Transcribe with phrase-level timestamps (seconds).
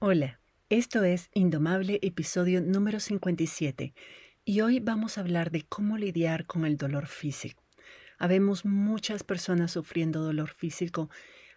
[0.00, 0.38] Hola,
[0.68, 3.94] esto es Indomable, episodio número 57,
[4.44, 7.64] y hoy vamos a hablar de cómo lidiar con el dolor físico.
[8.16, 11.10] Habemos muchas personas sufriendo dolor físico,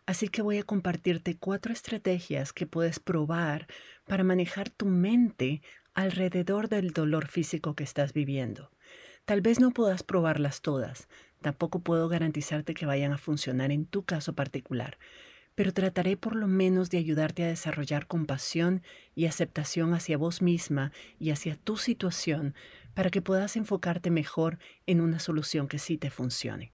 [0.07, 3.67] así que voy a compartirte cuatro estrategias que puedes probar
[4.07, 5.61] para manejar tu mente
[5.93, 8.71] alrededor del dolor físico que estás viviendo.
[9.25, 11.07] Tal vez no puedas probarlas todas,
[11.43, 14.97] tampoco puedo garantizarte que vayan a funcionar en tu caso particular,
[15.61, 18.81] pero trataré por lo menos de ayudarte a desarrollar compasión
[19.13, 22.55] y aceptación hacia vos misma y hacia tu situación
[22.95, 26.73] para que puedas enfocarte mejor en una solución que sí te funcione.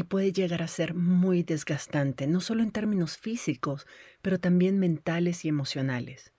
[0.00, 3.86] y puede llegar a ser muy desgastante, no solo en términos físicos,
[4.22, 6.32] pero también mentales y emocionales.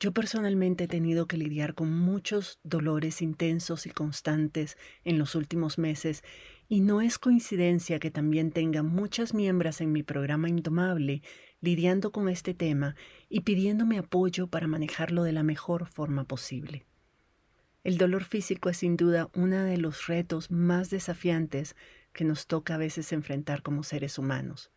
[0.00, 5.76] Yo personalmente he tenido que lidiar con muchos dolores intensos y constantes en los últimos
[5.76, 6.24] meses
[6.66, 11.20] y no es coincidencia que también tenga muchas miembros en mi programa Indomable
[11.60, 12.96] lidiando con este tema
[13.28, 16.86] y pidiéndome apoyo para manejarlo de la mejor forma posible.
[17.82, 21.76] El dolor físico es sin duda uno de los retos más desafiantes
[22.14, 24.70] que nos toca a veces enfrentar como seres humanos.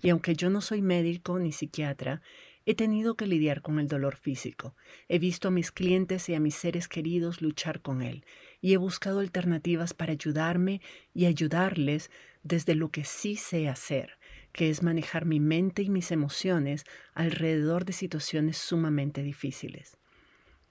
[0.00, 2.22] Y aunque yo no soy médico ni psiquiatra,
[2.64, 4.74] he tenido que lidiar con el dolor físico.
[5.08, 8.24] He visto a mis clientes y a mis seres queridos luchar con él
[8.60, 10.80] y he buscado alternativas para ayudarme
[11.14, 12.10] y ayudarles
[12.42, 14.18] desde lo que sí sé hacer,
[14.52, 19.96] que es manejar mi mente y mis emociones alrededor de situaciones sumamente difíciles.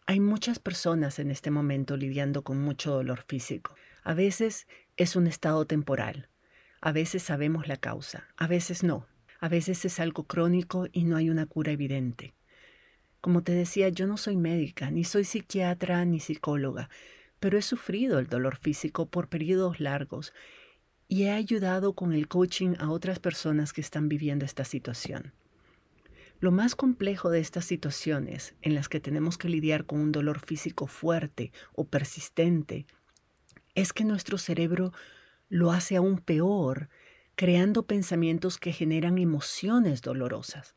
[0.09, 3.75] Hay muchas personas en este momento lidiando con mucho dolor físico.
[4.03, 6.29] A veces es un estado temporal.
[6.79, 9.05] A veces sabemos la causa, a veces no.
[9.41, 12.33] A veces es algo crónico y no hay una cura evidente.
[13.19, 16.89] Como te decía, yo no soy médica, ni soy psiquiatra, ni psicóloga,
[17.41, 20.31] pero he sufrido el dolor físico por periodos largos
[21.09, 25.33] y he ayudado con el coaching a otras personas que están viviendo esta situación.
[26.39, 30.39] Lo más complejo de estas situaciones en las que tenemos que lidiar con un dolor
[30.39, 32.85] físico fuerte o persistente
[33.73, 34.93] es que nuestro cerebro
[35.49, 36.89] lo hace aún peor,
[37.35, 40.75] creando pensamientos que generan emociones dolorosas.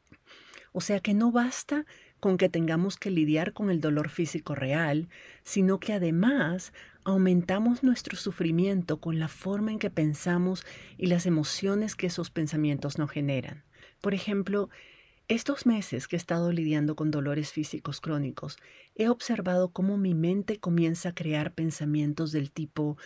[0.73, 1.85] O sea que no basta
[2.21, 5.09] con que tengamos que lidiar con el dolor físico real,
[5.43, 6.73] sino que además
[7.05, 10.65] aumentamos nuestro sufrimiento con la forma en que pensamos
[10.97, 13.65] y las emociones que esos pensamientos nos generan.
[14.01, 14.71] Por ejemplo,
[15.31, 18.59] estos meses que he estado lidiando con dolores físicos crónicos,
[18.97, 22.99] he observado cómo mi mente comienza a crear pensamientos del tipo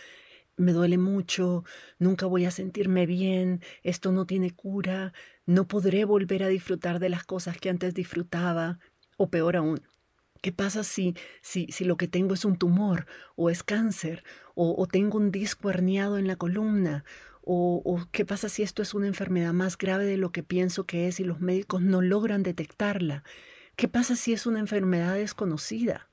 [0.57, 1.65] me duele mucho,
[1.99, 5.13] nunca voy a sentirme bien, esto no tiene cura,
[5.45, 8.79] no podré volver a disfrutar de las cosas que antes disfrutaba,
[9.17, 9.81] o peor aún,
[10.41, 13.05] ¿qué pasa si, si, si lo que tengo es un tumor,
[13.35, 14.23] o es cáncer,
[14.55, 17.03] o, o tengo un disco herniado en la columna,
[17.45, 21.07] o, qué pasa si esto es una enfermedad más grave de lo que pienso que
[21.07, 23.23] es y los médicos no logran detectarla.
[23.75, 26.07] ¿Qué pasa si es una enfermedad desconocida?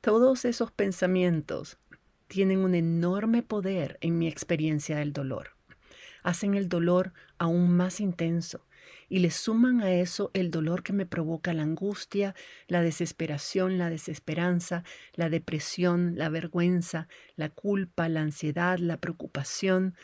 [0.00, 1.78] Todos esos pensamientos
[2.26, 5.50] tienen un enorme poder en mi experiencia del dolor.
[6.22, 8.66] Hacen el dolor aún más intenso
[9.08, 12.34] y le suman a eso el dolor que me provoca la angustia,
[12.66, 19.94] la desesperación, la desesperanza, la depresión, la vergüenza, la culpa, la ansiedad, la preocupación,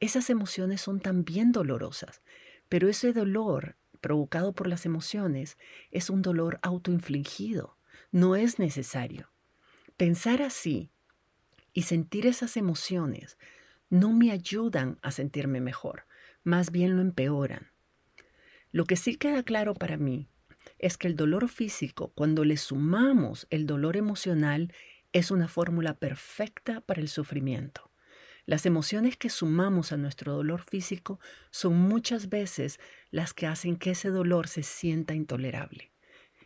[0.00, 2.22] esas emociones son también dolorosas,
[2.68, 5.56] pero ese dolor provocado por las emociones
[5.90, 7.76] es un dolor autoinfligido,
[8.12, 9.30] no es necesario.
[9.96, 10.90] Pensar así
[11.72, 13.38] y sentir esas emociones
[13.88, 16.06] no me ayudan a sentirme mejor,
[16.44, 17.70] más bien lo empeoran.
[18.72, 20.28] Lo que sí queda claro para mí
[20.78, 24.72] es que el dolor físico, cuando le sumamos el dolor emocional,
[25.12, 27.85] es una fórmula perfecta para el sufrimiento.
[28.46, 31.18] Las emociones que sumamos a nuestro dolor físico
[31.50, 32.78] son muchas veces
[33.10, 35.90] las que hacen que ese dolor se sienta intolerable.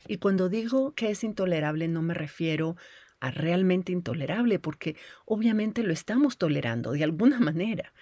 [0.08, 2.76] Y cuando digo que es intolerable no me refiero
[3.20, 7.92] a realmente intolerable, porque obviamente lo estamos tolerando de alguna manera.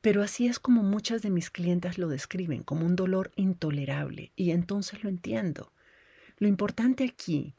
[0.00, 4.50] Pero así es como muchas de mis clientas lo describen, como un dolor intolerable, y
[4.50, 5.72] entonces lo entiendo.
[6.38, 7.54] Lo importante aquí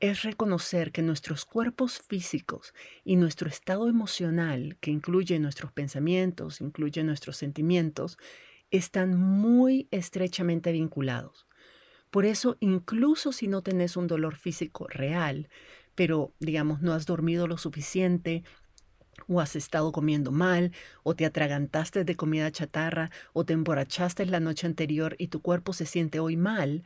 [0.00, 7.02] es reconocer que nuestros cuerpos físicos y nuestro estado emocional, que incluye nuestros pensamientos, incluye
[7.02, 8.18] nuestros sentimientos,
[8.70, 11.46] están muy estrechamente vinculados.
[12.10, 15.48] Por eso, incluso si no tenés un dolor físico real,
[15.94, 18.44] pero digamos no has dormido lo suficiente,
[19.28, 20.72] o has estado comiendo mal,
[21.02, 25.72] o te atragantaste de comida chatarra, o te emborrachaste la noche anterior y tu cuerpo
[25.72, 26.84] se siente hoy mal,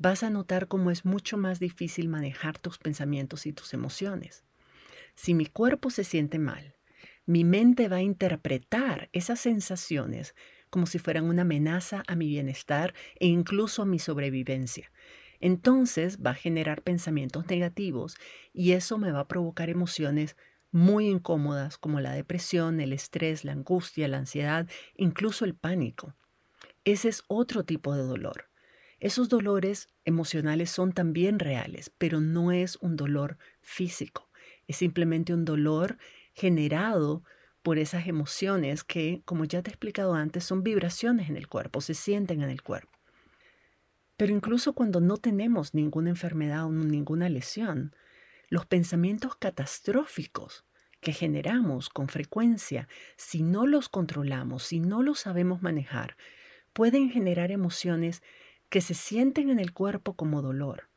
[0.00, 4.44] vas a notar cómo es mucho más difícil manejar tus pensamientos y tus emociones.
[5.14, 6.74] Si mi cuerpo se siente mal,
[7.26, 10.34] mi mente va a interpretar esas sensaciones
[10.70, 14.90] como si fueran una amenaza a mi bienestar e incluso a mi sobrevivencia.
[15.38, 18.16] Entonces va a generar pensamientos negativos
[18.54, 20.34] y eso me va a provocar emociones
[20.70, 24.66] muy incómodas como la depresión, el estrés, la angustia, la ansiedad,
[24.96, 26.14] incluso el pánico.
[26.84, 28.49] Ese es otro tipo de dolor.
[29.00, 34.28] Esos dolores emocionales son también reales, pero no es un dolor físico.
[34.68, 35.96] Es simplemente un dolor
[36.34, 37.24] generado
[37.62, 41.80] por esas emociones que, como ya te he explicado antes, son vibraciones en el cuerpo,
[41.80, 42.98] se sienten en el cuerpo.
[44.18, 47.96] Pero incluso cuando no tenemos ninguna enfermedad o ninguna lesión,
[48.50, 50.66] los pensamientos catastróficos
[51.00, 52.86] que generamos con frecuencia,
[53.16, 56.16] si no los controlamos, si no los sabemos manejar,
[56.74, 58.22] pueden generar emociones
[58.70, 60.88] que se sienten en el cuerpo como dolor.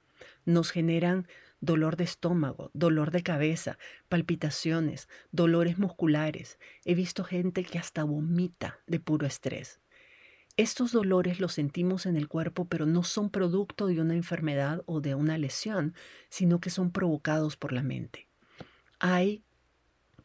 [0.46, 1.28] Nos generan
[1.60, 3.78] dolor de estómago, dolor de cabeza,
[4.10, 6.60] palpitaciones, dolores musculares.
[6.86, 9.80] He visto gente que hasta vomita de puro estrés.
[10.56, 15.02] Estos dolores los sentimos en el cuerpo, pero no son producto de una enfermedad o
[15.02, 15.96] de una lesión,
[16.30, 18.28] sino que son provocados por la mente.
[19.00, 19.44] Hay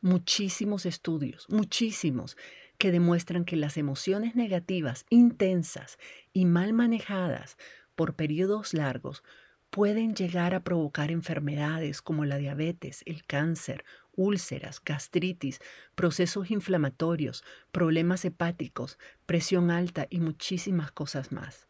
[0.03, 2.37] muchísimos estudios, muchísimos,
[2.79, 5.99] que demuestran que las emociones negativas, intensas
[6.33, 7.59] y mal manejadas
[7.95, 9.23] por periodos largos
[9.71, 13.85] pueden llegar a provocar enfermedades como la diabetes, el cáncer,
[14.15, 15.61] úlceras, gastritis,
[15.95, 21.69] procesos inflamatorios, problemas hepáticos, presión alta y muchísimas cosas más.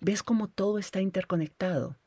[0.00, 1.98] ¿Ves cómo todo está interconectado?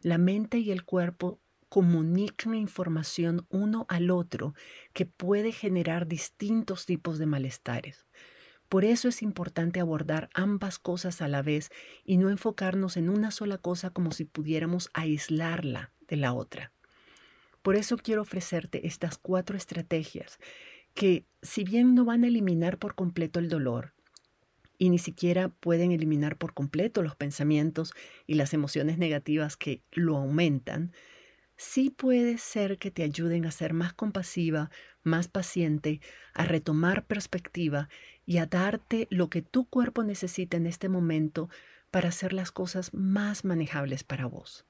[0.00, 4.54] La mente y el cuerpo comunican información uno al otro
[4.92, 8.06] que puede generar distintos tipos de malestares.
[8.68, 11.70] Por eso es importante abordar ambas cosas a la vez
[12.04, 16.72] y no enfocarnos en una sola cosa como si pudiéramos aislarla de la otra.
[17.62, 20.38] Por eso quiero ofrecerte estas cuatro estrategias
[20.94, 23.94] que, si bien no van a eliminar por completo el dolor,
[24.78, 27.92] y ni siquiera pueden eliminar por completo los pensamientos
[28.26, 30.92] y las emociones negativas que lo aumentan,
[31.58, 34.70] sí puede ser que te ayuden a ser más compasiva,
[35.02, 36.00] más paciente,
[36.32, 37.90] a retomar perspectiva
[38.24, 41.50] y a darte lo que tu cuerpo necesita en este momento
[41.90, 44.64] para hacer las cosas más manejables para vos.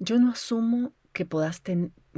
[0.00, 1.62] Yo no asumo que puedas,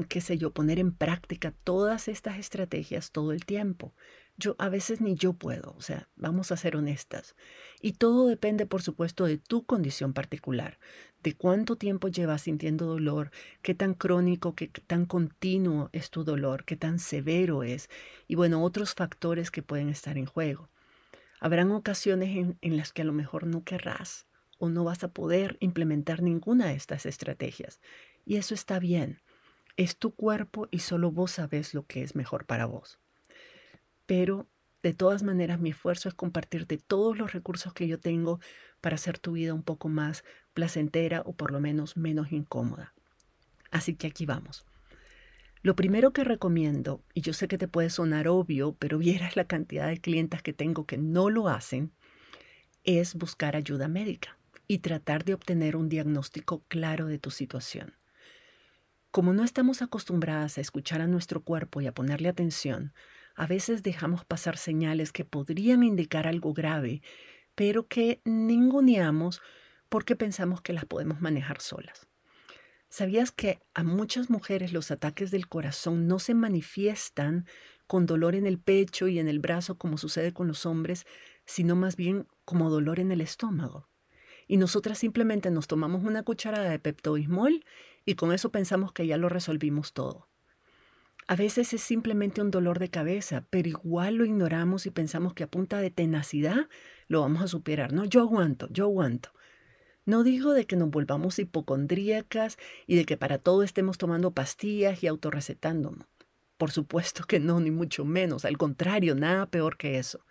[0.09, 3.95] qué sé yo, poner en práctica todas estas estrategias todo el tiempo.
[4.39, 7.37] Yo a veces ni yo puedo, o sea, vamos a ser honestas.
[7.81, 10.79] Y todo depende, por supuesto, de tu condición particular,
[11.23, 13.31] de cuánto tiempo llevas sintiendo dolor,
[13.63, 17.89] qué tan crónico, qué tan continuo es tu dolor, qué tan severo es,
[18.27, 20.69] y bueno, otros factores que pueden estar en juego.
[21.39, 24.27] Habrán ocasiones en, en las que a lo mejor no querrás
[24.59, 27.81] o no vas a poder implementar ninguna de estas estrategias.
[28.27, 29.23] Y eso está bien.
[29.79, 32.99] Es tu cuerpo y solo vos sabes lo que es mejor para vos
[34.07, 34.49] pero
[34.83, 38.41] de todas maneras mi esfuerzo es compartirte todos los recursos que yo tengo
[38.81, 40.25] para hacer tu vida un poco más
[40.55, 42.95] placentera o por lo menos menos incómoda.
[43.71, 44.65] Así que aquí vamos.
[45.63, 49.47] Lo primero que recomiendo, y yo sé que te puede sonar obvio, pero vieras la
[49.47, 51.91] cantidad de clientes que tengo que no lo hacen,
[52.85, 57.95] es buscar ayuda médica y tratar de obtener un diagnóstico claro de tu situación.
[59.17, 62.93] Como no estamos acostumbradas a escuchar a nuestro cuerpo y a ponerle atención,
[63.35, 67.01] a veces dejamos pasar señales que podrían indicar algo grave,
[67.55, 69.41] pero que ninguneamos
[69.89, 72.07] porque pensamos que las podemos manejar solas.
[72.91, 77.47] ¿Sabías que a muchas mujeres los ataques del corazón no se manifiestan
[77.87, 81.07] con dolor en el pecho y en el brazo como sucede con los hombres,
[81.47, 83.89] sino más bien como dolor en el estómago?
[84.47, 87.65] Y nosotras simplemente nos tomamos una cucharada de Pepto-Bismol
[88.07, 90.29] y con eso pensamos que ya lo resolvimos todo.
[91.27, 95.43] A veces es simplemente un dolor de cabeza, pero igual lo ignoramos y pensamos que
[95.43, 96.69] a punta de tenacidad
[97.09, 97.93] lo vamos a superar.
[97.93, 99.31] No, yo aguanto, yo aguanto.
[100.05, 105.03] No digo de que nos volvamos hipocondríacas y de que para todo estemos tomando pastillas
[105.03, 106.07] y autorrecetándonos.
[106.57, 108.45] Por supuesto que no, ni mucho menos.
[108.45, 110.25] Al contrario, nada peor que eso.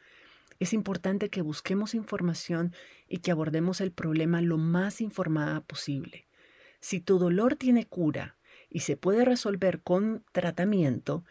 [0.60, 2.74] Es importante que busquemos información
[3.10, 6.26] y que abordemos el problema lo más informada posible.
[6.86, 8.38] Si tu dolor tiene cura,
[8.70, 11.26] y se puede resolver con tratamiento,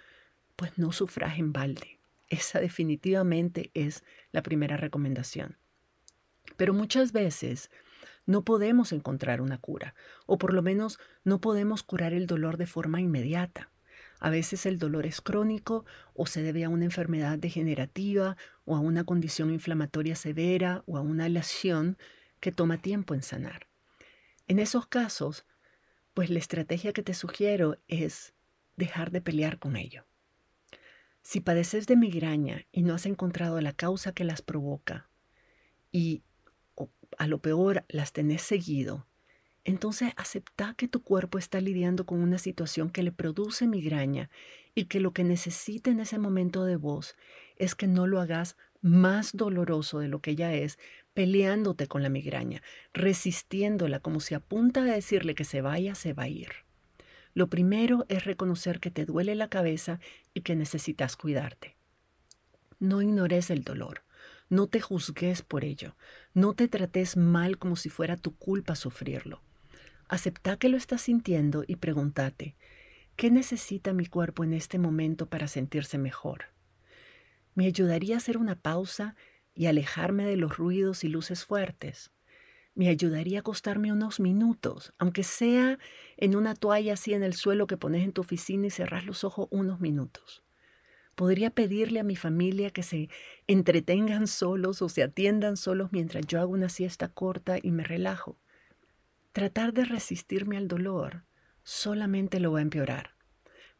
[0.57, 2.01] pues no sufras en balde.
[2.29, 5.57] Esa definitivamente es la primera recomendación.
[6.57, 7.71] Pero muchas veces
[8.27, 9.95] no podemos encontrar una cura,
[10.27, 13.71] o por lo menos no podemos curar el dolor de forma inmediata.
[14.19, 15.85] A veces el dolor es crónico
[16.15, 21.01] o se debe a una enfermedad degenerativa o a una condición inflamatoria severa o a
[21.01, 21.97] una lesión
[22.41, 23.69] que toma tiempo en sanar.
[24.47, 25.47] En esos casos,
[26.13, 28.35] pues la estrategia que te sugiero es
[28.77, 30.07] dejar de pelear con ello.
[31.23, 35.09] Si padeces de migraña y no has encontrado la causa que las provoca
[35.91, 36.23] y
[37.17, 39.07] a lo peor las tenés seguido,
[39.65, 44.29] entonces acepta que tu cuerpo está lidiando con una situación que le produce migraña
[44.75, 47.17] y que lo que necesita en ese momento de vos
[47.57, 50.79] es que no lo hagas más doloroso de lo que ya es,
[51.14, 52.62] peleándote con la migraña,
[52.93, 56.50] resistiéndola como si apunta a decirle que se vaya, se va a ir.
[57.33, 60.00] Lo primero es reconocer que te duele la cabeza
[60.35, 61.76] y que necesitas cuidarte.
[62.79, 64.03] No ignores el dolor.
[64.50, 65.97] No te juzgues por ello.
[66.35, 69.41] No te trates mal como si fuera tu culpa sufrirlo.
[70.09, 72.55] Acepta que lo estás sintiendo y pregúntate,
[73.17, 76.54] ¿qué necesita mi cuerpo en este momento para sentirse mejor?
[77.55, 79.15] ¿Me ayudaría a hacer una pausa
[79.55, 82.11] y alejarme de los ruidos y luces fuertes?
[82.75, 85.79] Me ayudaría a acostarme unos minutos, aunque sea
[86.17, 89.23] en una toalla así en el suelo que pones en tu oficina y cerras los
[89.23, 90.43] ojos unos minutos.
[91.15, 93.09] Podría pedirle a mi familia que se
[93.47, 98.37] entretengan solos o se atiendan solos mientras yo hago una siesta corta y me relajo.
[99.31, 101.23] Tratar de resistirme al dolor
[101.63, 103.13] solamente lo va a empeorar.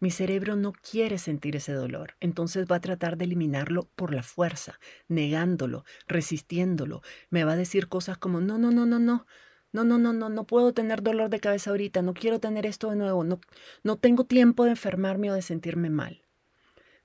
[0.05, 4.23] Mi cerebro no quiere sentir ese dolor, entonces va a tratar de eliminarlo por la
[4.23, 7.01] fuerza, negándolo, resistiéndolo.
[7.31, 9.27] Me va a decir cosas como, no, no, no, no, no.
[9.73, 12.91] No, no, no, no, no puedo tener dolor de cabeza ahorita, no quiero tener esto
[12.91, 13.41] de nuevo, no,
[13.83, 16.27] no tengo tiempo de enfermarme o de sentirme mal.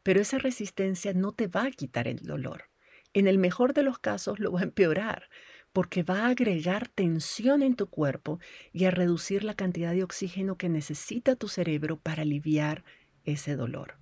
[0.04, 2.64] Pero esa resistencia no te va a quitar el dolor.
[3.14, 5.30] En el mejor de los casos lo va a empeorar,
[5.74, 8.40] porque va a agregar tensión en tu cuerpo
[8.74, 12.84] y a reducir la cantidad de oxígeno que necesita tu cerebro para aliviar
[13.24, 13.96] ese dolor.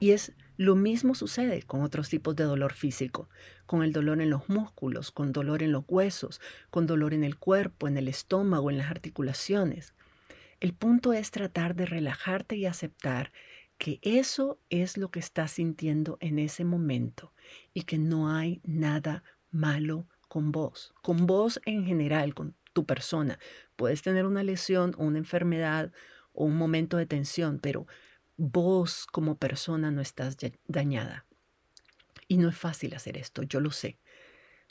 [0.00, 3.28] Y es lo mismo sucede con otros tipos de dolor físico,
[3.66, 6.40] con el dolor en los músculos, con dolor en los huesos,
[6.70, 9.94] con dolor en el cuerpo, en el estómago, en las articulaciones.
[10.60, 13.32] El punto es tratar de relajarte y aceptar
[13.76, 17.32] que eso es lo que estás sintiendo en ese momento
[17.72, 23.38] y que no hay nada malo con vos, con vos en general, con tu persona.
[23.76, 25.92] Puedes tener una lesión o una enfermedad
[26.32, 27.86] o un momento de tensión, pero
[28.36, 31.26] vos como persona no estás dañada.
[32.28, 33.98] Y no es fácil hacer esto, yo lo sé,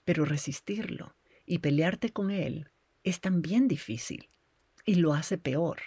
[0.06, 2.70] pero resistirlo y pelearte con él
[3.04, 4.30] es también difícil
[4.86, 5.80] y lo hace peor.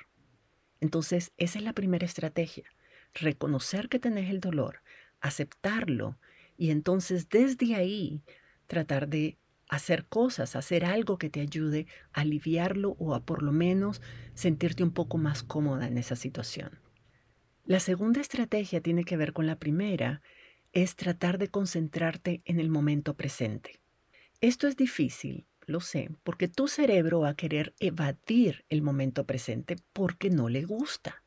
[0.81, 2.65] Entonces, esa es la primera estrategia,
[3.15, 4.83] reconocer que tenés el dolor,
[5.21, 6.19] aceptarlo
[6.57, 8.23] y entonces desde ahí
[8.67, 9.39] tratar de
[9.71, 14.03] hacer cosas, hacer algo que te ayude a aliviarlo o a por lo menos
[14.35, 16.81] sentirte un poco más cómoda en esa situación.
[17.65, 20.23] La segunda estrategia tiene que ver con la primera,
[20.73, 23.81] es tratar de concentrarte en el momento presente.
[24.41, 29.77] Esto es difícil, lo sé, porque tu cerebro va a querer evadir el momento presente
[29.93, 31.23] porque no le gusta.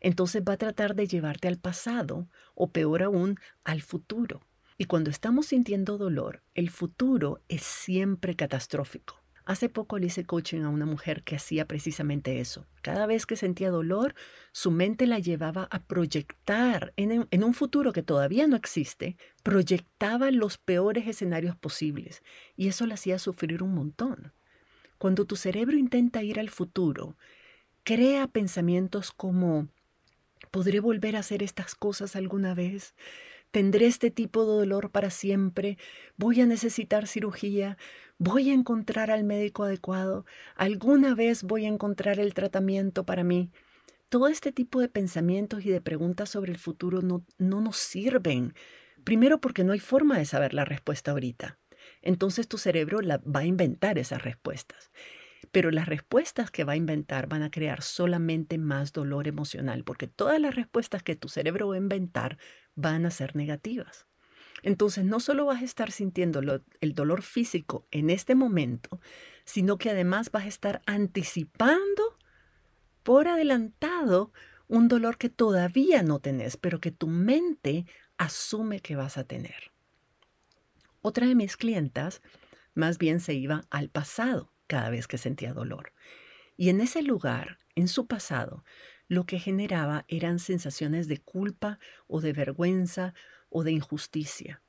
[0.00, 4.42] Entonces va a tratar de llevarte al pasado o peor aún al futuro.
[4.78, 9.22] Y cuando estamos sintiendo dolor, el futuro es siempre catastrófico.
[9.46, 12.66] Hace poco le hice coaching a una mujer que hacía precisamente eso.
[12.82, 14.16] Cada vez que sentía dolor,
[14.50, 20.32] su mente la llevaba a proyectar en, en, un futuro que todavía no existe, proyectaba
[20.32, 22.24] los peores escenarios posibles
[22.56, 24.32] y eso la hacía sufrir un montón.
[24.98, 27.16] Cuando tu cerebro intenta ir al futuro,
[27.84, 29.68] crea pensamientos como,
[30.50, 32.96] ¿podré volver a hacer estas cosas alguna vez?
[33.56, 35.78] Tendré este tipo de dolor para siempre,
[36.18, 37.78] voy a necesitar cirugía,
[38.18, 43.50] voy a encontrar al médico adecuado, alguna vez voy a encontrar el tratamiento para mí.
[44.10, 48.52] Todo este tipo de pensamientos y de preguntas sobre el futuro no, no nos sirven.
[49.04, 51.58] Primero porque no hay forma de saber la respuesta ahorita.
[52.02, 54.90] Entonces tu cerebro la, va a inventar esas respuestas.
[55.56, 60.06] Pero las respuestas que va a inventar van a crear solamente más dolor emocional, porque
[60.06, 62.36] todas las respuestas que tu cerebro va a inventar
[62.74, 64.06] van a ser negativas.
[64.62, 66.40] Entonces no solo vas a estar sintiendo
[66.80, 69.00] el dolor físico en este momento,
[69.46, 72.18] sino que además vas a estar anticipando
[73.02, 74.34] por adelantado
[74.68, 77.86] un dolor que todavía no tenés, pero que tu mente
[78.18, 79.72] asume que vas a tener.
[81.00, 82.20] Otra de mis clientas
[82.74, 85.92] más bien se iba al pasado cada vez que sentía dolor.
[86.56, 88.64] Y en ese lugar, en su pasado,
[89.08, 93.14] lo que generaba eran sensaciones de culpa o de vergüenza
[93.48, 94.62] o de injusticia.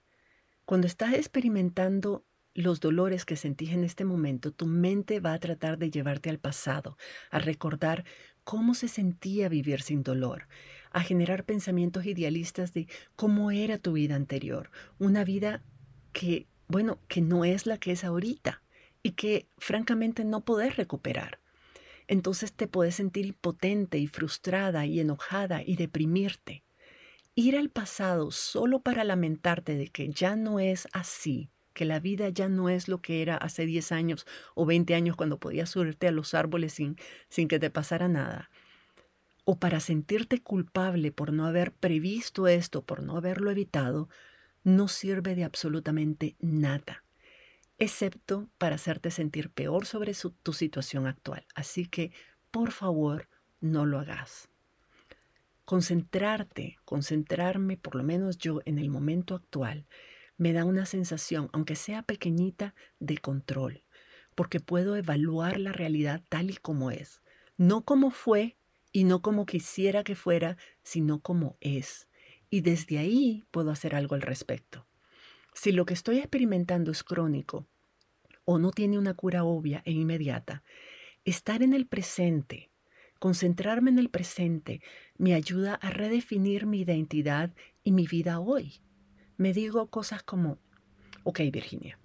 [0.66, 5.78] Cuando estás experimentando los dolores que sentís en este momento, tu mente va a tratar
[5.78, 6.98] de llevarte al pasado,
[7.30, 8.04] a recordar
[8.44, 10.48] cómo se sentía vivir sin dolor,
[10.92, 15.64] a generar pensamientos idealistas de cómo era tu vida anterior, una vida
[16.14, 18.64] que, bueno, que no es la que es ahorita
[19.04, 21.40] y que francamente no podés recuperar.
[22.08, 26.64] Entonces te puedes sentir impotente y frustrada y enojada y deprimirte.
[27.36, 32.30] Ir al pasado solo para lamentarte de que ya no es así, que la vida
[32.30, 34.26] ya no es lo que era hace 10 años
[34.56, 36.96] o 20 años cuando podías subirte a los árboles sin,
[37.30, 38.50] sin que te pasara nada.
[39.46, 44.10] O para sentirte culpable por no haber previsto esto, por no haberlo evitado,
[44.64, 47.04] no sirve de absolutamente nada,
[47.78, 51.46] excepto para hacerte sentir peor sobre tu situación actual.
[51.56, 52.12] Así que,
[52.52, 53.30] por favor,
[53.62, 54.50] no lo hagas.
[55.66, 59.86] Concentrarte, concentrarme, por lo menos yo, en el momento actual,
[60.38, 63.84] me da una sensación, aunque sea pequeñita, de control,
[64.36, 67.22] porque puedo evaluar la realidad tal y como es,
[67.58, 68.58] no como fue
[68.92, 72.08] y no como quisiera que fuera, sino como es.
[72.50, 74.87] Y desde ahí puedo hacer algo al respecto.
[75.60, 77.66] Si lo que estoy experimentando es crónico
[78.46, 80.62] o no tiene una cura obvia e inmediata,
[81.26, 82.70] estar en el presente,
[83.18, 84.84] concentrarme en el presente,
[85.18, 88.82] me ayuda a redefinir mi identidad y mi vida hoy
[89.38, 90.60] me digo cosas como,
[91.24, 91.98] ok Virginia,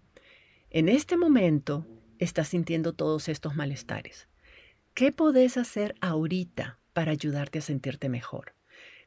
[0.71, 1.87] en este momento
[2.19, 4.29] estás sintiendo todos estos malestares.
[4.95, 8.55] ¿Qué podés hacer ahorita para ayudarte a sentirte mejor?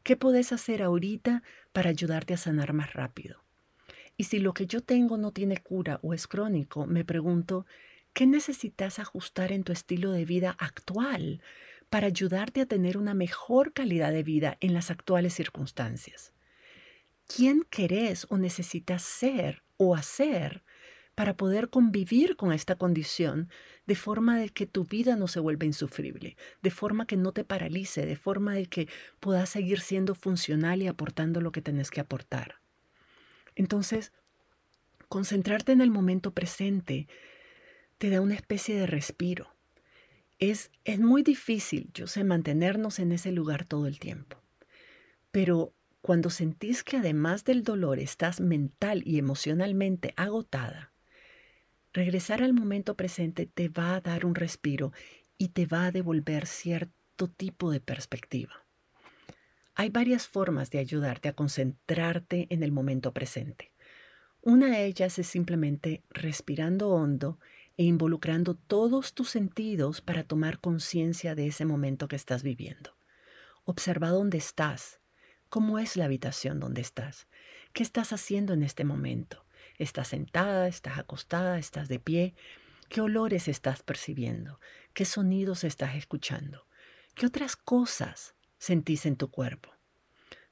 [0.04, 1.42] ¿Qué podés hacer ahorita
[1.74, 3.45] para ayudarte a sanar más rápido?
[4.18, 7.66] Y si lo que yo tengo no tiene cura o es crónico, me pregunto,
[8.14, 11.42] ¿qué necesitas ajustar en tu estilo de vida actual
[11.90, 16.34] para ayudarte a tener una mejor calidad de vida en las actuales circunstancias?
[17.28, 20.64] quién querés o necesitas ser o hacer
[21.16, 23.50] para poder convivir con esta condición
[23.86, 27.46] de forma de que tu vida no se vuelva insufrible, de forma que no te
[27.46, 32.02] paralice, de forma de que puedas seguir siendo funcional y aportando lo que tenés que
[32.02, 32.65] aportar.
[33.56, 34.12] Entonces,
[35.10, 37.08] concentrarte en el momento presente
[37.98, 39.56] te da una especie de respiro.
[40.40, 44.38] Es, es muy difícil, yo sé, mantenernos en ese lugar todo el tiempo,
[45.32, 50.94] pero cuando sentís que además del dolor estás mental y emocionalmente agotada,
[51.94, 54.92] regresar al momento presente te va a dar un respiro
[55.38, 58.65] y te va a devolver cierto tipo de perspectiva.
[59.76, 63.74] Hay varias formas de ayudarte a concentrarte en el momento presente.
[64.42, 67.40] Una de ellas es simplemente respirando hondo
[67.78, 72.96] e involucrando todos tus sentidos para tomar conciencia de ese momento que estás viviendo.
[73.66, 75.00] Observa dónde estás,
[75.50, 77.28] ¿Cómo es la habitación donde estás?
[77.72, 79.46] ¿Qué estás haciendo en este momento?
[79.78, 80.68] ¿Estás sentada?
[80.68, 81.58] ¿Estás acostada?
[81.60, 82.36] ¿Estás de pie?
[82.90, 84.60] ¿Qué olores estás percibiendo?
[84.94, 86.68] ¿Qué sonidos estás escuchando?
[87.14, 88.35] ¿Qué otras cosas
[88.66, 89.70] sentís en tu cuerpo?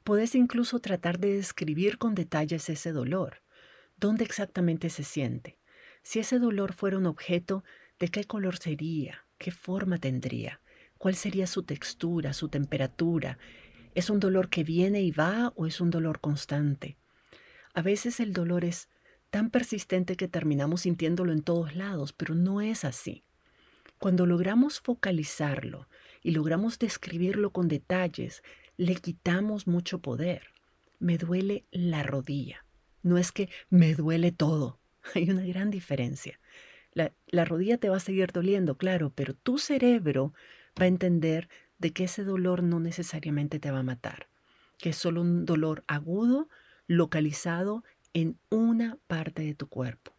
[0.04, 3.42] Puedes incluso tratar de describir con detalles ese dolor.
[3.98, 5.58] ¿Dónde exactamente se siente?
[6.04, 7.64] Si ese dolor fuera un objeto,
[8.00, 9.26] ¿de qué color sería?
[9.40, 10.62] ¿Qué forma tendría?
[11.00, 13.40] ¿Cuál sería su textura, su temperatura?
[13.96, 16.98] ¿Es un dolor que viene y va o es un dolor constante?
[17.74, 18.90] A veces el dolor es
[19.32, 23.24] tan persistente que terminamos sintiéndolo en todos lados, pero no es así.
[23.98, 25.88] Cuando logramos focalizarlo
[26.24, 28.42] y logramos describirlo con detalles,
[28.78, 30.48] le quitamos mucho poder.
[31.00, 32.66] Me duele la rodilla.
[33.04, 34.80] No es que me duele todo.
[35.14, 36.40] Hay una gran diferencia.
[36.94, 40.34] La, la, rodilla te va a seguir doliendo, claro, pero tu cerebro
[40.80, 44.28] va a entender de que ese dolor no necesariamente te va a matar,
[44.78, 46.48] que es solo un dolor agudo,
[46.88, 47.84] localizado
[48.14, 50.13] en una parte de tu cuerpo.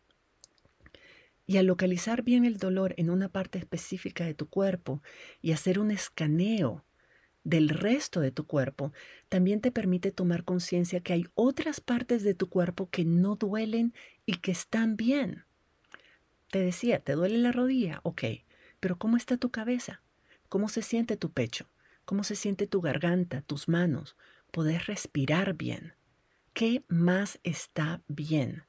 [1.47, 5.03] Y al localizar bien el dolor en una parte específica de tu cuerpo
[5.43, 6.85] y hacer un escaneo
[7.45, 8.93] del resto de tu cuerpo,
[9.29, 13.93] también te permite tomar conciencia que hay otras partes de tu cuerpo que no duelen
[14.25, 15.45] y que están bien.
[16.51, 18.01] Te decía, ¿te duele la rodilla?
[18.03, 18.23] Ok,
[18.81, 20.03] pero ¿cómo está tu cabeza?
[20.49, 21.69] ¿Cómo se siente tu pecho?
[22.05, 24.17] ¿Cómo se siente tu garganta, tus manos?
[24.51, 25.95] ¿Podés respirar bien?
[26.53, 28.63] ¿Qué más está bien?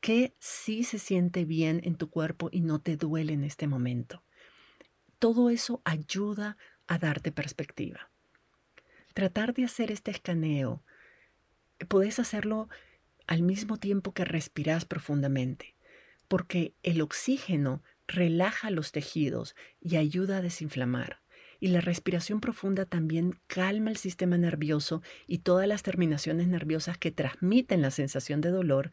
[0.00, 4.22] ¿Qué sí se siente bien en tu cuerpo y no te duele en este momento?
[5.18, 6.56] Todo eso ayuda
[6.86, 8.10] a darte perspectiva.
[9.12, 10.82] Tratar de hacer este escaneo,
[11.88, 12.68] puedes hacerlo
[13.26, 15.74] al mismo tiempo que respiras profundamente,
[16.28, 21.20] porque el oxígeno relaja los tejidos y ayuda a desinflamar.
[21.60, 27.10] Y la respiración profunda también calma el sistema nervioso y todas las terminaciones nerviosas que
[27.10, 28.92] transmiten la sensación de dolor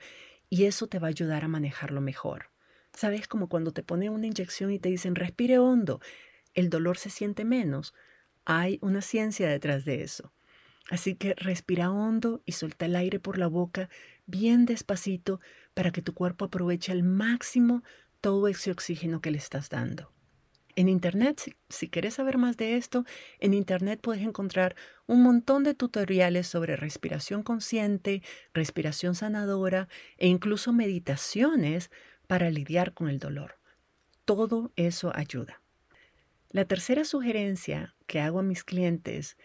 [0.56, 2.50] y eso te va a ayudar a manejarlo mejor.
[2.94, 3.28] ¿Sabes?
[3.28, 6.00] Como cuando te ponen una inyección y te dicen respire hondo,
[6.54, 7.94] el dolor se siente menos.
[8.46, 10.32] Hay una ciencia detrás de eso.
[10.90, 13.90] Así que respira hondo y suelta el aire por la boca
[14.28, 15.42] bien despacito
[15.74, 17.84] para que tu cuerpo aproveche al máximo
[18.22, 20.15] todo ese oxígeno que le estás dando.
[20.78, 23.06] En Internet, si, quieres saber más de esto,
[23.40, 24.76] en Internet puedes encontrar
[25.08, 28.22] un montón de tutoriales sobre respiración consciente,
[28.54, 31.92] respiración sanadora e incluso meditaciones
[32.28, 33.58] para lidiar con el dolor.
[34.26, 35.62] Todo eso ayuda.
[36.50, 39.38] La tercera sugerencia que hago a mis clientes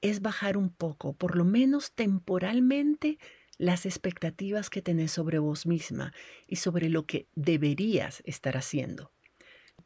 [0.00, 3.18] es bajar un poco, por lo menos temporalmente,
[3.58, 6.12] las expectativas que tenés sobre vos misma
[6.48, 9.12] y sobre lo que deberías estar haciendo.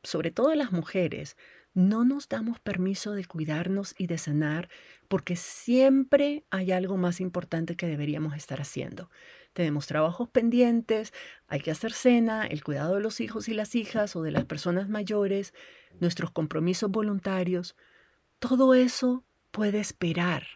[0.03, 1.37] Sobre todo las mujeres,
[1.77, 4.71] no nos damos permiso de cuidarnos y de sanar
[5.09, 9.11] porque siempre hay algo más importante que deberíamos estar haciendo.
[9.53, 11.13] Tenemos trabajos pendientes,
[11.49, 14.47] hay que hacer cena, el cuidado de los hijos y las hijas o de las
[14.47, 15.53] personas mayores,
[16.01, 17.77] nuestros compromisos voluntarios.
[18.39, 20.47] Todo eso puede esperar.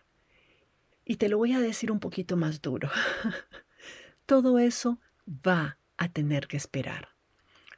[1.04, 2.88] Y te lo voy a decir un poquito más duro.
[4.26, 7.08] Todo eso va a tener que esperar.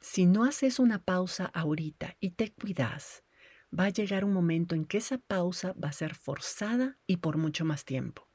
[0.05, 3.23] Si no haces una pausa ahorita y te cuidas,
[3.71, 7.37] va a llegar un momento en que esa pausa va a ser forzada y por
[7.37, 8.27] mucho más tiempo.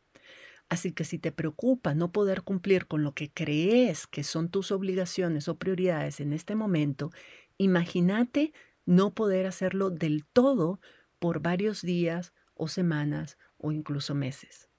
[0.70, 4.72] Así que si te preocupa no poder cumplir con lo que crees que son tus
[4.72, 7.10] obligaciones o prioridades en este momento,
[7.58, 8.54] imagínate
[8.86, 10.80] no poder hacerlo del todo
[11.18, 14.70] por varios días o semanas o incluso meses.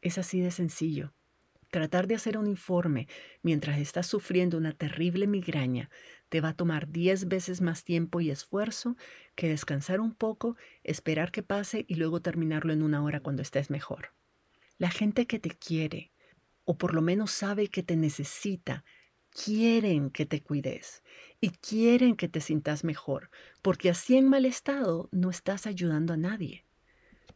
[0.00, 1.12] Es así de sencillo.
[1.72, 3.08] Tratar de hacer un informe
[3.40, 5.88] mientras estás sufriendo una terrible migraña
[6.28, 8.94] te va a tomar 10 veces más tiempo y esfuerzo
[9.36, 13.70] que descansar un poco, esperar que pase y luego terminarlo en una hora cuando estés
[13.70, 14.12] mejor.
[14.76, 16.12] La gente que te quiere,
[16.66, 18.84] o por lo menos sabe que te necesita,
[19.30, 21.02] quieren que te cuides
[21.40, 23.30] y quieren que te sientas mejor,
[23.62, 26.66] porque así en mal estado no estás ayudando a nadie.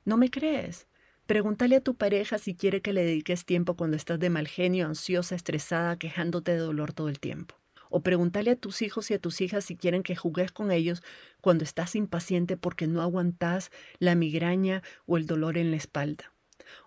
[0.04, 0.88] ¿No me crees?
[1.26, 4.86] Pregúntale a tu pareja si quiere que le dediques tiempo cuando estás de mal genio,
[4.86, 7.56] ansiosa, estresada, quejándote de dolor todo el tiempo.
[7.90, 11.02] O pregúntale a tus hijos y a tus hijas si quieren que jugues con ellos
[11.40, 16.32] cuando estás impaciente porque no aguantas la migraña o el dolor en la espalda.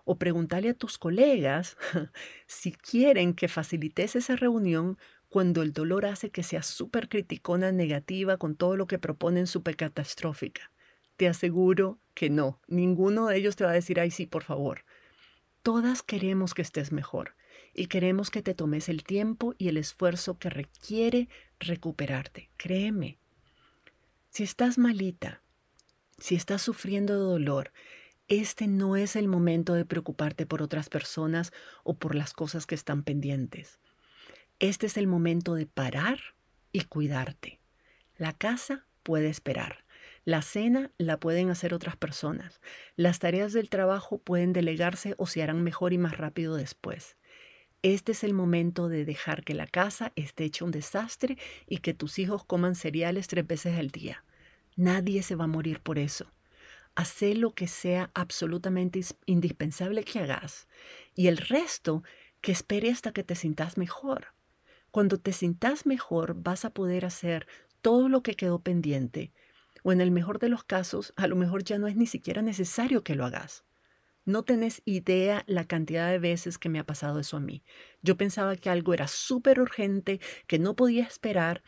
[0.04, 1.76] O pregúntale a tus colegas
[2.46, 4.96] si quieren que facilites esa reunión
[5.28, 9.76] cuando el dolor hace que seas súper criticona, negativa con todo lo que proponen súper
[9.76, 10.70] catastrófica.
[11.20, 12.62] Te aseguro que no.
[12.66, 14.86] Ninguno de ellos te va a decir, ay, sí, por favor.
[15.62, 17.36] Todas queremos que estés mejor
[17.74, 21.28] y queremos que te tomes el tiempo y el esfuerzo que requiere
[21.58, 22.48] recuperarte.
[22.56, 23.18] Créeme.
[24.30, 25.42] Si estás malita,
[26.16, 27.70] si estás sufriendo de dolor,
[28.28, 31.52] este no es el momento de preocuparte por otras personas
[31.84, 33.78] o por las cosas que están pendientes.
[34.58, 36.18] Este es el momento de parar
[36.72, 37.60] y cuidarte.
[38.16, 39.84] La casa puede esperar.
[40.24, 42.60] La cena la pueden hacer otras personas.
[42.96, 47.16] Las tareas del trabajo pueden delegarse o se harán mejor y más rápido después.
[47.82, 51.94] Este es el momento de dejar que la casa esté hecha un desastre y que
[51.94, 54.22] tus hijos coman cereales tres veces al día.
[54.76, 56.30] Nadie se va a morir por eso.
[56.94, 60.68] Haz lo que sea absolutamente indispensable que hagas
[61.14, 62.02] y el resto
[62.42, 64.34] que espere hasta que te sientas mejor.
[64.90, 67.46] Cuando te sientas mejor vas a poder hacer
[67.80, 69.32] todo lo que quedó pendiente
[69.82, 72.42] o en el mejor de los casos, a lo mejor ya no es ni siquiera
[72.42, 73.64] necesario que lo hagas.
[74.24, 77.64] No tenés idea la cantidad de veces que me ha pasado eso a mí.
[78.02, 81.62] Yo pensaba que algo era súper urgente, que no podía esperar,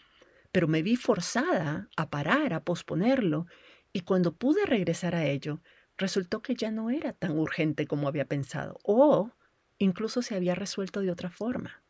[0.53, 3.47] pero me vi forzada a parar, a posponerlo,
[3.93, 5.61] y cuando pude regresar a ello,
[5.97, 9.31] resultó que ya no era tan urgente como había pensado, o
[9.79, 11.83] incluso se había resuelto de otra forma.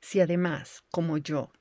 [0.00, 1.52] Si además, como yo,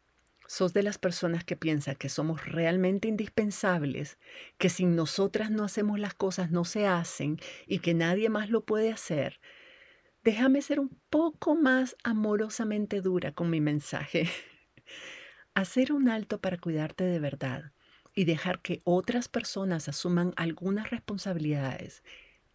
[0.48, 4.18] sos de las personas que piensan que somos realmente indispensables,
[4.58, 8.66] que sin nosotras no hacemos las cosas no se hacen y que nadie más lo
[8.66, 9.40] puede hacer,
[10.24, 14.30] déjame ser un poco más amorosamente dura con mi mensaje.
[15.56, 17.74] Hacer un alto para cuidarte de verdad
[18.16, 22.04] y dejar que otras personas asuman algunas responsabilidades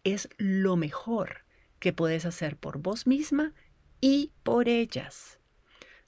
[0.03, 1.45] es lo mejor
[1.79, 3.53] que puedes hacer por vos misma
[4.01, 5.38] y por ellas.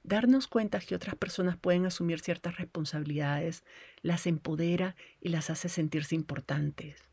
[0.03, 3.63] Darnos cuenta que otras personas pueden asumir ciertas responsabilidades
[4.01, 7.03] las empodera y las hace sentirse importantes.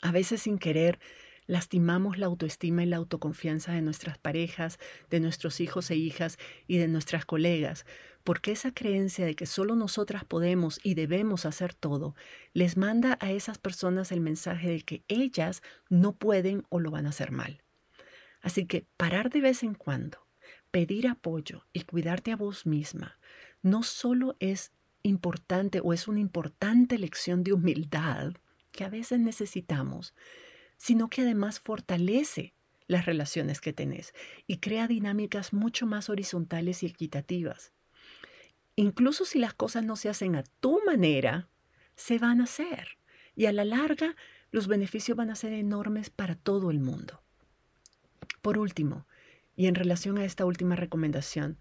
[0.00, 0.98] A veces sin querer
[1.46, 4.78] lastimamos la autoestima y la autoconfianza de nuestras parejas,
[5.10, 7.84] de nuestros hijos e hijas y de nuestras colegas,
[8.24, 12.14] porque esa creencia de que solo nosotras podemos y debemos hacer todo
[12.54, 17.04] les manda a esas personas el mensaje de que ellas no pueden o lo van
[17.04, 17.62] a hacer mal.
[18.40, 20.23] Así que parar de vez en cuando
[20.74, 23.16] pedir apoyo y cuidarte a vos misma
[23.62, 24.72] no solo es
[25.04, 28.32] importante o es una importante lección de humildad
[28.72, 30.14] que a veces necesitamos,
[30.76, 32.54] sino que además fortalece
[32.88, 34.14] las relaciones que tenés
[34.48, 37.70] y crea dinámicas mucho más horizontales y equitativas.
[38.74, 41.46] Incluso si las cosas no se hacen a tu manera,
[41.94, 42.98] se van a hacer.
[43.36, 44.16] Y a la larga,
[44.50, 47.22] los beneficios van a ser enormes para todo el mundo.
[48.42, 49.06] Por último,
[49.56, 51.58] y en relación a esta última recomendación,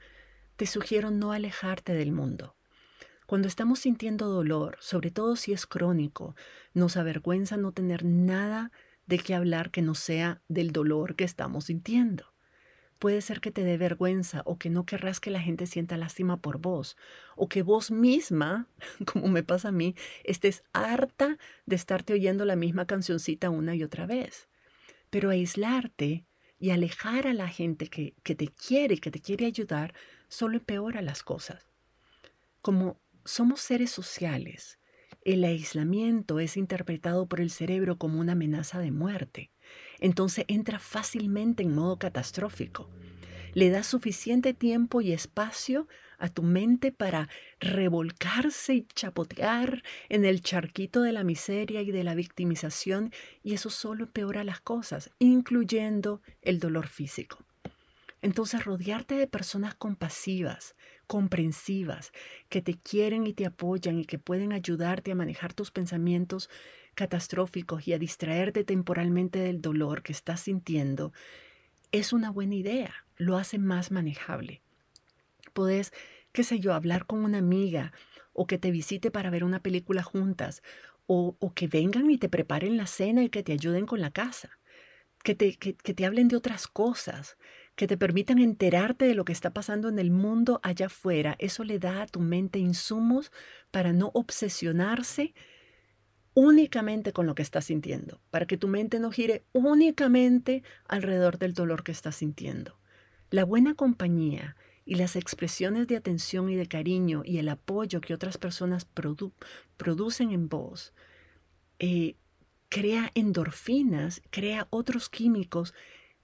[0.56, 2.56] te sugiero no alejarte del mundo.
[3.26, 6.36] Cuando estamos sintiendo dolor, sobre todo si es crónico,
[6.74, 8.72] nos avergüenza no tener nada
[9.08, 12.34] de qué hablar que no sea del dolor que estamos sintiendo.
[13.00, 16.38] Puede ser que te dé vergüenza o que no querrás que la gente sienta lástima
[16.38, 16.96] por vos
[17.36, 18.68] o que vos misma,
[19.12, 23.84] como me pasa a mí, estés harta de estarte oyendo la misma cancioncita una y
[23.84, 24.48] otra vez.
[25.10, 26.24] Pero aislarte
[26.63, 29.93] y alejar a la gente que, que te quiere, que te quiere ayudar,
[30.30, 31.67] solo empeora las cosas.
[32.62, 34.80] Como somos seres sociales,
[35.26, 39.52] el aislamiento es interpretado por el cerebro como una amenaza de muerte.
[39.99, 42.89] Entonces entra fácilmente en modo catastrófico.
[43.54, 45.88] Le da suficiente tiempo y espacio
[46.18, 52.04] a tu mente para revolcarse y chapotear en el charquito de la miseria y de
[52.04, 53.12] la victimización
[53.44, 57.46] y eso solo empeora las cosas, incluyendo el dolor físico.
[58.24, 62.12] Entonces rodearte de personas compasivas, comprensivas,
[62.50, 66.50] que te quieren y te apoyan y que pueden ayudarte a manejar tus pensamientos
[66.96, 71.12] catastróficos y a distraerte temporalmente del dolor que estás sintiendo,
[71.94, 74.62] es una buena idea, lo hace más manejable.
[75.54, 75.94] Puedes,
[76.34, 77.94] qué sé yo, hablar con una amiga
[78.34, 80.64] o que te visite para ver una película juntas
[81.06, 84.58] o, que vengan y te preparen la cena y que te ayuden con la casa,
[85.24, 87.38] que te, que te hablen de otras cosas,
[87.76, 91.36] que te permitan enterarte de lo que está pasando en el mundo allá afuera.
[91.38, 93.32] Eso le da a tu mente insumos
[93.70, 95.36] para no obsesionarse
[96.34, 101.54] únicamente con lo que estás sintiendo, para que tu mente no gire únicamente alrededor del
[101.54, 102.78] dolor que estás sintiendo.
[103.30, 108.13] La buena compañía y las expresiones de atención y de cariño y el apoyo que
[108.13, 108.86] otras personas
[109.78, 110.93] producen en vos
[111.80, 112.15] eh,
[112.69, 115.74] crea endorfinas, crea otros químicos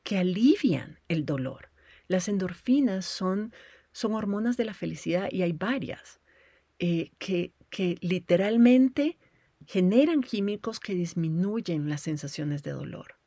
[0.04, 1.69] que alivian el dolor.
[2.08, 3.54] Las endorfinas son,
[3.91, 6.19] son hormonas de la felicidad y hay varias
[6.80, 9.17] eh, que, que literalmente
[9.72, 13.20] generan químicos que disminuyen las sensaciones de dolor.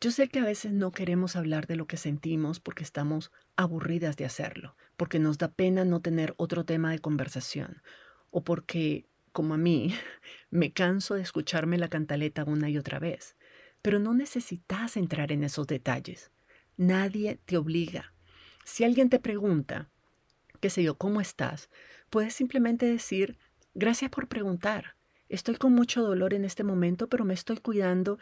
[0.00, 4.16] Yo sé que a veces no queremos hablar de lo que sentimos porque estamos aburridas
[4.16, 7.82] de hacerlo, porque nos da pena no tener otro tema de conversación,
[8.30, 9.94] o porque, como a mí,
[10.50, 13.36] me canso de escucharme la cantaleta una y otra vez.
[13.80, 16.32] Pero no necesitas entrar en esos detalles.
[16.76, 18.12] Nadie te obliga.
[18.64, 19.88] Si alguien te pregunta,
[20.58, 21.70] qué sé yo, ¿cómo estás?
[22.10, 23.38] Puedes simplemente decir,
[23.72, 24.95] gracias por preguntar.
[25.28, 28.18] Estoy con mucho dolor en este momento, pero me estoy cuidando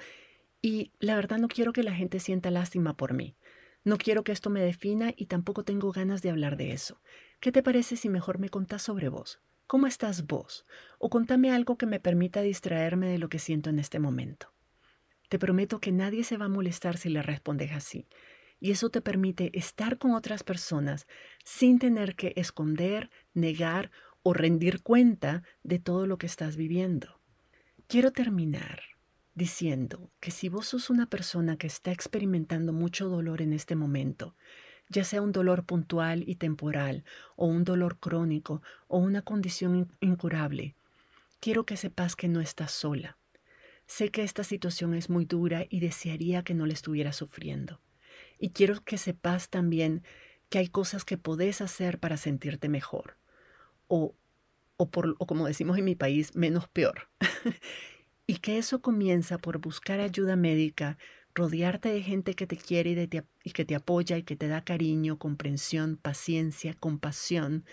[0.62, 3.36] y la verdad no quiero que la gente sienta lástima por mí.
[3.84, 7.02] No quiero que esto me defina y tampoco tengo ganas de hablar de eso.
[7.40, 9.40] ¿Qué te parece si mejor me contás sobre vos?
[9.66, 10.64] ¿Cómo estás vos?
[10.98, 14.54] O contame algo que me permita distraerme de lo que siento en este momento.
[15.28, 18.06] Te prometo que nadie se va a molestar si le respondes así.
[18.58, 21.06] Y eso te permite estar con otras personas
[21.44, 23.90] sin tener que esconder, negar
[24.24, 27.20] o rendir cuenta de todo lo que estás viviendo.
[27.87, 28.80] Quiero terminar
[29.34, 34.34] diciendo que si vos sos una persona que está experimentando mucho dolor en este momento,
[34.88, 37.04] ya sea un dolor puntual y temporal,
[37.37, 40.74] o un dolor crónico, o una condición incurable,
[41.38, 43.18] quiero que sepas que no estás sola.
[43.87, 47.82] Sé que esta situación es muy dura y desearía que no la estuviera sufriendo.
[48.38, 50.02] Y quiero que sepas también
[50.48, 53.18] que hay cosas que podés hacer para sentirte mejor.
[53.86, 54.14] O,
[54.76, 57.08] o, por, o como decimos en mi país, menos peor.
[58.26, 60.98] y que eso comienza por buscar ayuda médica,
[61.34, 64.48] rodearte de gente que te quiere y, de y que te apoya y que te
[64.48, 67.64] da cariño, comprensión, paciencia, compasión,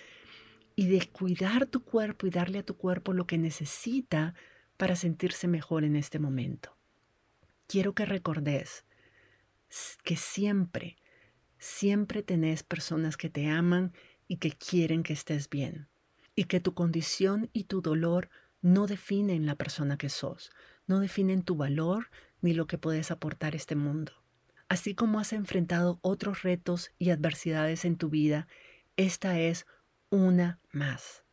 [0.76, 4.34] y de cuidar tu cuerpo y darle a tu cuerpo lo que necesita
[4.78, 6.76] para sentirse mejor en este momento.
[7.67, 8.84] Quiero que recordes
[10.04, 10.97] que siempre,
[11.58, 13.93] siempre tenés personas que te aman
[14.28, 15.88] y que quieren que estés bien,
[16.36, 18.30] y que tu condición y tu dolor
[18.62, 20.52] no definen la persona que sos,
[20.88, 22.10] no definen tu valor
[22.41, 24.13] ni lo que puedes aportar a este mundo.
[24.70, 28.48] Así como has enfrentado otros retos y adversidades en tu vida,
[28.96, 29.65] esta es
[30.10, 31.24] una más.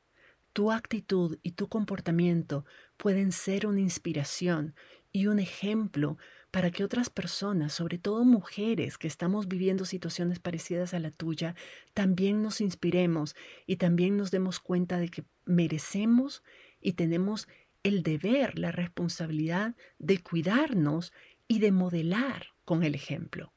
[0.53, 2.65] Tu actitud y tu comportamiento
[2.97, 4.75] pueden ser una inspiración
[5.13, 6.19] y un ejemplo
[6.51, 11.55] para que otras personas, sobre todo mujeres que estamos viviendo situaciones parecidas a la tuya,
[11.93, 16.43] también nos inspiremos y también nos demos cuenta de que merecemos
[16.81, 17.49] y tenemos
[17.83, 21.13] el deber, la responsabilidad de cuidarnos
[21.49, 23.53] y de modelar con el ejemplo.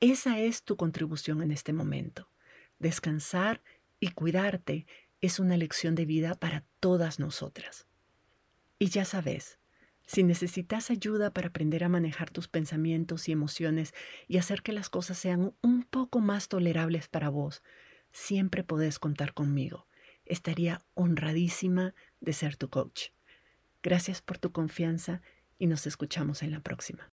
[0.00, 2.30] Esa es tu contribución en este momento.
[2.78, 3.62] Descansar
[4.00, 4.86] y cuidarte
[5.20, 7.86] es una lección de vida para todas nosotras.
[8.78, 9.57] Y ya sabes,
[10.08, 13.92] si necesitas ayuda para aprender a manejar tus pensamientos y emociones
[14.26, 17.62] y hacer que las cosas sean un poco más tolerables para vos,
[18.10, 19.86] siempre podés contar conmigo.
[20.24, 23.10] Estaría honradísima de ser tu coach.
[23.82, 25.20] Gracias por tu confianza
[25.58, 27.12] y nos escuchamos en la próxima.